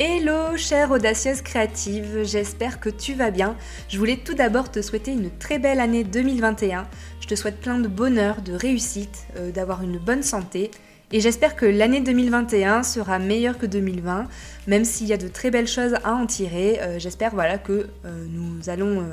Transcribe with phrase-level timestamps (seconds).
[0.00, 3.56] Hello chère audacieuse créative, j'espère que tu vas bien.
[3.88, 6.86] Je voulais tout d'abord te souhaiter une très belle année 2021.
[7.20, 10.70] Je te souhaite plein de bonheur, de réussite, euh, d'avoir une bonne santé.
[11.10, 14.28] Et j'espère que l'année 2021 sera meilleure que 2020,
[14.68, 16.78] même s'il y a de très belles choses à en tirer.
[16.80, 19.04] Euh, j'espère voilà que euh, nous allons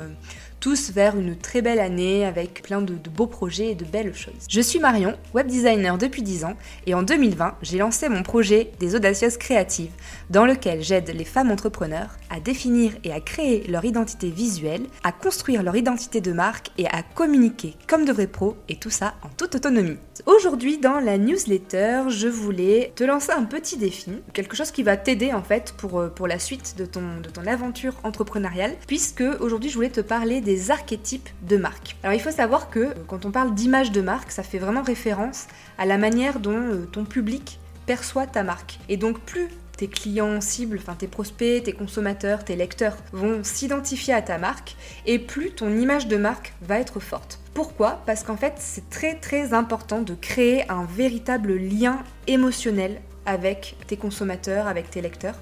[0.60, 4.46] tous vers une très belle année avec plein de, beaux projets et de belles choses.
[4.48, 8.72] Je suis Marion, web designer depuis 10 ans, et en 2020, j'ai lancé mon projet
[8.80, 9.92] des Audacieuses Créatives,
[10.30, 15.12] dans lequel j'aide les femmes entrepreneurs à définir et à créer leur identité visuelle, à
[15.12, 19.14] construire leur identité de marque et à communiquer comme de vrais pros, et tout ça
[19.22, 19.98] en toute autonomie.
[20.24, 24.96] Aujourd'hui, dans la newsletter, je voulais te lancer un petit défi, quelque chose qui va
[24.96, 29.24] t'aider en fait pour, euh, pour la suite de ton, de ton aventure entrepreneuriale, puisque
[29.40, 31.96] aujourd'hui je voulais te parler des archétypes de marque.
[32.04, 34.82] Alors il faut savoir que euh, quand on parle d'image de marque, ça fait vraiment
[34.82, 38.78] référence à la manière dont euh, ton public perçoit ta marque.
[38.88, 44.14] Et donc plus tes clients cibles, enfin tes prospects, tes consommateurs, tes lecteurs vont s'identifier
[44.14, 47.40] à ta marque et plus ton image de marque va être forte.
[47.52, 48.02] Pourquoi?
[48.06, 53.96] Parce qu'en fait c'est très très important de créer un véritable lien émotionnel avec tes
[53.96, 55.36] consommateurs, avec tes lecteurs.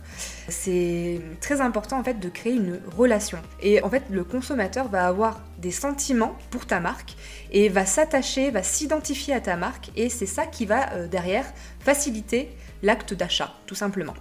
[0.49, 3.39] C'est très important en fait de créer une relation.
[3.61, 7.15] Et en fait, le consommateur va avoir des sentiments pour ta marque
[7.53, 11.45] et va s'attacher, va s'identifier à ta marque et c'est ça qui va euh, derrière
[11.81, 12.51] faciliter
[12.83, 14.15] l'acte d'achat, tout simplement.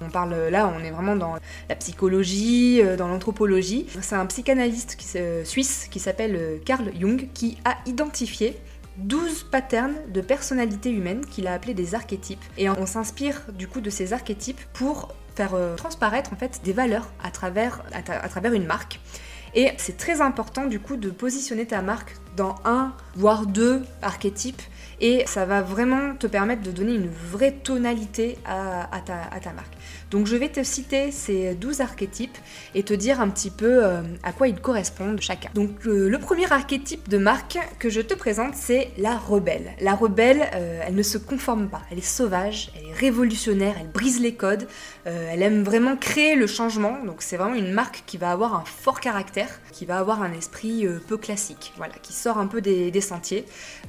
[0.00, 1.36] On parle là, on est vraiment dans
[1.68, 3.86] la psychologie, euh, dans l'anthropologie.
[4.00, 4.96] C'est un psychanalyste
[5.44, 8.56] suisse qui s'appelle euh, Carl Jung qui a identifié
[8.98, 12.42] 12 patterns de personnalité humaine qu'il a appelés des archétypes.
[12.56, 16.72] Et on s'inspire du coup de ces archétypes pour faire euh, transparaître en fait des
[16.72, 19.00] valeurs à travers une marque.
[19.54, 24.62] Et c'est très important du coup de positionner ta marque dans un, voire deux archétypes
[25.00, 29.74] et ça va vraiment te permettre de donner une vraie tonalité à, ta, marque.
[30.10, 32.36] Donc je vais te citer ces 12 archétypes
[32.74, 35.50] et te dire un petit peu euh, à quoi ils correspondent chacun.
[35.54, 39.72] Donc euh, le premier archétype de marque que je te présente c'est la rebelle.
[39.80, 43.88] La rebelle, euh, elle ne se conforme pas, elle est sauvage, elle est révolutionnaire, elle
[43.88, 44.66] brise les codes,
[45.04, 47.02] elle aime vraiment créer le changement.
[47.04, 50.32] Donc c'est vraiment une marque qui va avoir un fort caractère, qui va avoir un
[50.32, 53.46] esprit peu classique, voilà, qui sort un peu des, des sentiers.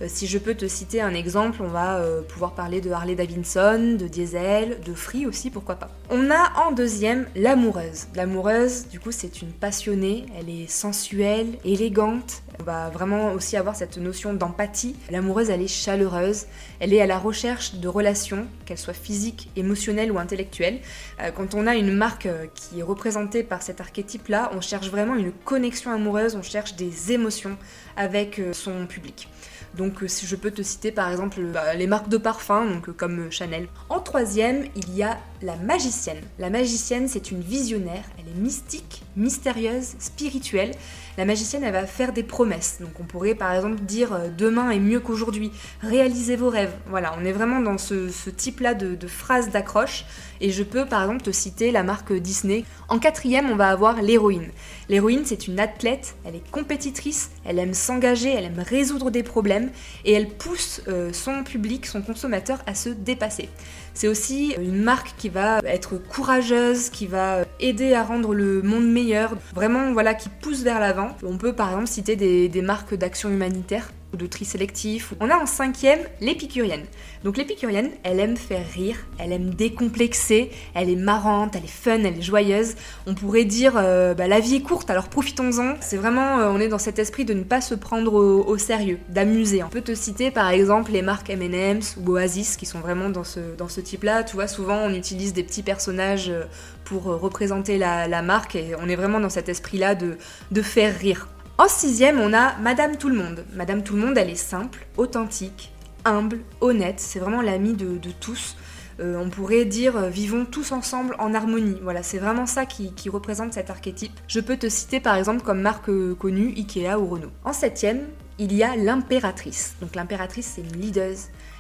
[0.08, 3.98] si je peux te citer un exemple, on va euh, pouvoir parler de Harley Davidson,
[4.00, 5.90] de Diesel, de Free aussi, pourquoi pas.
[6.10, 8.08] On a en deuxième l'amoureuse.
[8.16, 12.42] L'amoureuse, du coup, c'est une passionnée, elle est sensuelle, élégante.
[12.60, 14.96] On va vraiment aussi avoir cette notion d'empathie.
[15.12, 16.46] L'amoureuse, elle est chaleureuse,
[16.80, 20.80] elle est à la recherche de relations, qu'elles soient physiques, émotionnelles ou intellectuelles.
[21.22, 24.90] Euh, quand on a une marque euh, qui est représentée par cet archétype-là, on cherche
[24.90, 27.58] vraiment une connexion amoureuse, on cherche des émotions
[27.96, 29.30] avec son public.
[29.78, 32.94] Donc euh, je peux te citer par exemple bah, les marques de parfum, donc euh,
[32.94, 33.68] comme euh, Chanel.
[33.90, 36.22] En troisième, il y a la magicienne.
[36.38, 38.04] La magicienne, c'est une visionnaire,
[38.38, 40.72] mystique, mystérieuse, spirituelle.
[41.18, 42.78] La magicienne, elle va faire des promesses.
[42.80, 45.52] Donc on pourrait par exemple dire demain est mieux qu'aujourd'hui,
[45.82, 46.74] réalisez vos rêves.
[46.88, 50.06] Voilà, on est vraiment dans ce, type-là de, phrases d'accroche.
[50.42, 52.64] Et je peux par exemple te citer la marque Disney.
[52.88, 54.50] En quatrième, on va avoir l'héroïne.
[54.88, 59.70] L'héroïne, c'est une athlète, elle est compétitrice, elle aime s'engager, elle aime résoudre des problèmes
[60.06, 63.50] et elle pousse euh, son public, son consommateur à se dépasser.
[63.94, 68.88] C'est aussi une marque qui va être courageuse, qui va aider à rendre le monde
[68.88, 71.16] meilleur, vraiment voilà, qui pousse vers l'avant.
[71.24, 75.14] On peut par exemple citer des marques d'action humanitaire ou de tri sélectif.
[75.20, 76.86] On a en cinquième l'épicurienne.
[77.24, 82.00] Donc l'épicurienne, elle aime faire rire, elle aime décomplexer, elle est marrante, elle est fun,
[82.04, 82.76] elle est joyeuse.
[83.08, 85.76] On pourrait dire euh, bah, la vie est courte, alors profitons-en.
[85.82, 89.00] C'est vraiment, euh, on est dans cet esprit de ne pas se prendre au, sérieux,
[89.10, 89.64] d'amuser.
[89.64, 93.24] On peut te citer par exemple les marques M&M's ou Oasis qui sont vraiment dans
[93.24, 94.24] ce, type-là.
[94.24, 96.44] Tu vois, souvent on utilise des petits personnages euh,
[96.86, 101.28] pour représenter la, marque et on est vraiment dans cet esprit-là de faire rire.
[101.60, 103.44] En sixième, on a Madame Tout le Monde.
[103.54, 105.74] Madame Tout le Monde, elle est simple, authentique,
[106.06, 107.02] humble, honnête.
[107.02, 108.56] C'est vraiment l'amie de, tous.
[109.02, 111.76] Euh, on pourrait dire euh, vivons tous ensemble en harmonie.
[111.84, 114.14] Voilà, c'est vraiment ça qui, représente cet archétype.
[114.30, 117.32] Je peux te citer par exemple comme marque euh, connue Ikea ou Renault.
[117.44, 118.08] En septième,
[118.38, 119.76] il y a l'impératrice.
[119.82, 121.12] Donc l'impératrice, c'est une leader.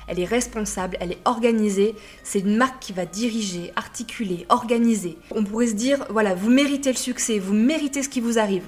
[0.07, 1.93] Elle est responsable, elle est organisée.
[2.23, 5.17] C'est une marque qui va diriger, articuler, organiser.
[5.31, 8.63] On pourrait se dire, voilà, vous méritez le succès, vous méritez ce qui vous arrive.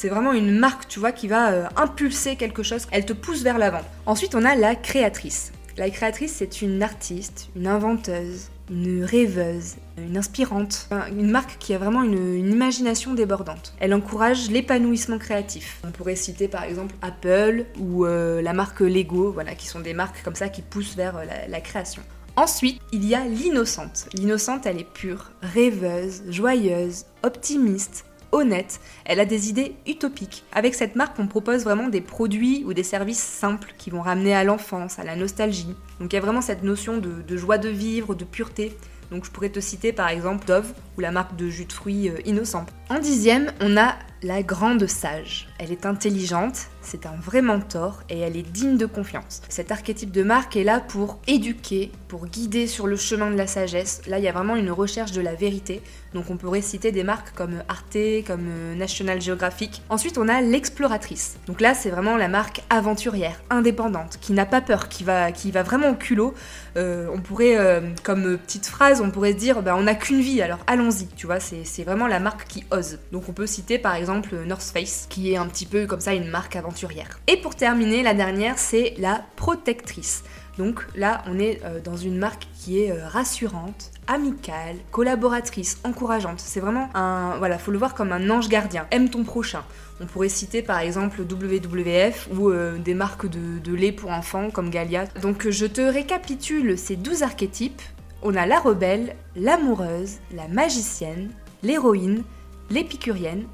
[0.00, 2.86] C'est vraiment une marque, tu vois, qui va euh, impulser quelque chose.
[2.90, 3.82] Elle te pousse vers l'avant.
[4.06, 5.52] Ensuite, on a la créatrice.
[5.76, 11.78] La créatrice, c'est une artiste, une inventeuse, une rêveuse, une inspirante, une marque qui a
[11.78, 13.74] vraiment une, imagination débordante.
[13.78, 15.82] Elle encourage l'épanouissement créatif.
[15.86, 19.92] On pourrait citer par exemple Apple ou euh, la marque Lego, voilà, qui sont des
[19.92, 22.00] marques comme ça qui poussent vers euh, la création.
[22.36, 24.08] Ensuite, il y a l'innocente.
[24.14, 30.44] L'innocente, elle est pure, rêveuse, joyeuse, optimiste, honnête, elle a des idées utopiques.
[30.52, 34.34] Avec cette marque, on propose vraiment des produits ou des services simples qui vont ramener
[34.34, 35.74] à l'enfance, à la nostalgie.
[36.00, 38.76] Donc il y a vraiment cette notion de, joie de vivre, de pureté.
[39.10, 42.08] Donc je pourrais te citer par exemple Dove ou la marque de jus de fruits
[42.08, 42.64] euh, innocent.
[42.88, 45.48] En dixième, on a la grande sage.
[45.58, 49.42] Elle est intelligente, c'est un vrai mentor et elle est digne de confiance.
[49.48, 53.46] Cet archétype de marque est là pour éduquer, pour guider sur le chemin de la
[53.46, 54.02] sagesse.
[54.06, 55.82] Là, il y a vraiment une recherche de la vérité.
[56.14, 59.82] Donc on pourrait citer des marques comme Arte, comme euh, National Geographic.
[59.88, 61.36] Ensuite, on a l'exploratrice.
[61.46, 65.50] Donc là, c'est vraiment la marque aventurière, indépendante, qui n'a pas peur, qui va, qui
[65.50, 66.34] vraiment au culot.
[66.76, 70.20] Euh, on pourrait, euh, comme petite phrase, on pourrait se dire, bah, on n'a qu'une
[70.20, 71.06] vie, alors allons-y.
[71.16, 72.98] Tu vois, c'est vraiment la marque qui ose.
[73.12, 74.09] Donc on peut citer par exemple
[74.46, 77.20] North Face, qui est un petit peu comme ça une marque aventurière.
[77.26, 80.24] Et pour terminer, la dernière, c'est la protectrice.
[80.58, 86.38] Donc là, on est euh, dans une marque qui est euh, rassurante, amicale, collaboratrice, encourageante.
[86.38, 87.36] C'est vraiment un.
[87.38, 88.86] Voilà, faut le voir comme un ange gardien.
[88.90, 89.62] Aime ton prochain.
[90.02, 94.50] On pourrait citer par exemple WWF ou euh, des marques de, de, lait pour enfants
[94.50, 95.04] comme Galia.
[95.22, 97.82] Donc je te récapitule ces 12 archétypes.
[98.22, 101.30] On a la rebelle, l'amoureuse, la magicienne,
[101.62, 102.22] l'héroïne,
[102.68, 103.44] l'épicurienne,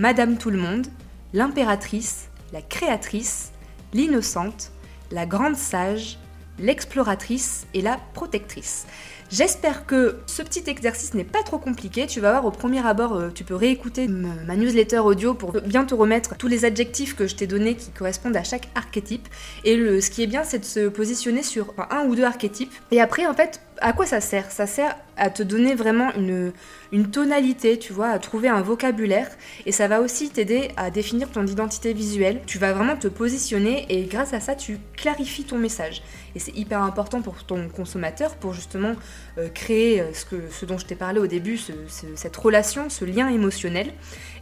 [0.00, 0.88] Madame Tout le Monde,
[1.32, 3.52] l'impératrice, la créatrice,
[3.92, 4.72] l'innocente,
[5.12, 6.18] la grande sage,
[6.58, 8.86] l'exploratrice et la protectrice.
[9.30, 12.08] J'espère que ce petit exercice n'est pas trop compliqué.
[12.08, 15.84] Tu vas voir au premier abord, euh, tu peux réécouter ma newsletter audio pour bien
[15.84, 19.28] te remettre tous les adjectifs que je t'ai donnés qui correspondent à chaque archétype.
[19.64, 22.72] Et ce qui est bien, c'est de se positionner sur un ou deux archétypes.
[22.90, 24.50] Et après, en fait, à quoi ça sert?
[24.50, 26.52] Ça sert à te donner vraiment une,
[26.92, 29.28] une tonalité, tu vois, à trouver un vocabulaire.
[29.66, 32.40] Et ça va aussi t'aider à définir ton identité visuelle.
[32.46, 36.02] Tu vas vraiment te positionner et grâce à ça, tu clarifies ton message.
[36.34, 38.94] Et c'est hyper important pour ton consommateur pour justement
[39.38, 43.04] euh, créer euh, ce, que, ce dont je t'ai parlé au début, cette relation, ce
[43.04, 43.92] lien émotionnel.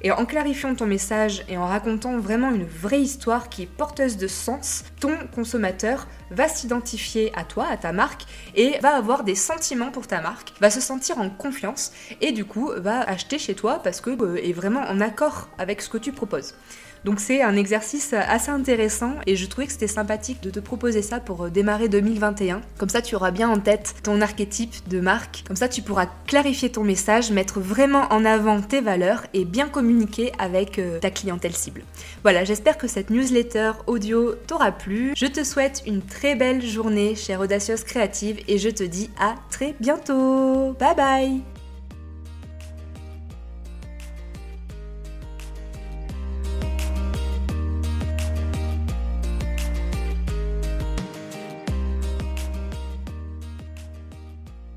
[0.02, 4.17] Et en clarifiant ton message et en racontant vraiment une vraie histoire qui est porteuse
[4.17, 8.25] de sens, ton consommateur va s'identifier à toi, à ta marque,
[8.56, 12.45] et va avoir des sentiments pour ta marque, va se sentir en confiance, et du
[12.45, 15.99] coup va acheter chez toi parce que euh, est vraiment en accord avec ce que
[15.99, 16.55] tu proposes.
[17.04, 21.02] Donc c'est un exercice assez intéressant et je trouvais que c'était sympathique de te proposer
[21.02, 22.60] ça pour euh, démarrer 2021.
[22.78, 25.43] Comme ça tu auras bien en tête ton archétype de marque.
[25.46, 29.69] Comme ça tu pourras clarifier ton message, mettre vraiment en avant tes valeurs et bien
[29.69, 31.82] communiquer avec euh, ta clientèle cible.
[32.22, 35.12] Voilà, j'espère que cette newsletter audio t'aura plu.
[35.16, 39.34] Je te souhaite une très belle journée chère Audacieuse Créative et je te dis à
[39.50, 40.72] très bientôt.
[40.78, 41.51] Bye bye